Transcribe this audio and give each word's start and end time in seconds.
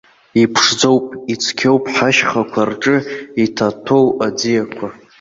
Иԥшӡоуп, 0.41 1.05
ицқьоуп 1.33 1.83
ҳашьхақәа 1.95 2.61
рҿы 2.69 2.97
иҭатәоу 3.43 4.05
аӡиақәа. 4.25 4.87